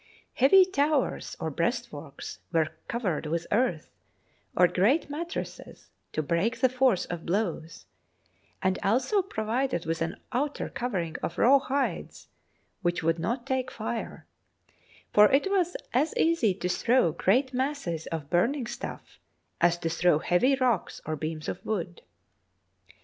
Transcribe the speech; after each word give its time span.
Heavy 0.33 0.65
towers, 0.65 1.37
or 1.39 1.51
breastworks, 1.51 2.39
were 2.51 2.69
cov 2.87 3.03
ered 3.03 3.27
with 3.27 3.45
earth 3.51 3.91
or 4.57 4.67
great 4.67 5.11
mattresses 5.11 5.91
to 6.11 6.23
break 6.23 6.59
the 6.59 6.69
force 6.69 7.05
of 7.05 7.23
blows, 7.23 7.85
and 8.63 8.79
also 8.81 9.21
provided 9.21 9.85
with 9.85 10.01
an 10.01 10.19
outer 10.33 10.69
covering 10.69 11.17
of 11.21 11.37
rawhides, 11.37 12.29
which 12.81 13.03
would 13.03 13.19
not 13.19 13.45
take 13.45 13.69
fire; 13.69 14.25
for 15.13 15.31
it 15.31 15.51
was 15.51 15.77
as 15.93 16.17
easy 16.17 16.55
to 16.55 16.67
throw 16.67 17.11
great 17.11 17.53
masses 17.53 18.07
of 18.07 18.27
burn 18.27 18.55
ing 18.55 18.65
stuff 18.65 19.19
as 19.61 19.77
to 19.77 19.87
throw 19.87 20.17
heavy 20.17 20.55
rocks 20.55 20.99
or 21.05 21.15
beams 21.15 21.47
of 21.47 21.63
wood. 21.63 22.01